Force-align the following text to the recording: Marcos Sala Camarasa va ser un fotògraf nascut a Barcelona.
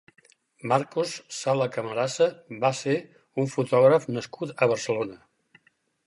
Marcos 0.69 1.11
Sala 1.39 1.67
Camarasa 1.75 2.27
va 2.63 2.71
ser 2.79 2.95
un 3.43 3.51
fotògraf 3.57 4.07
nascut 4.15 4.55
a 4.67 4.69
Barcelona. 4.73 5.19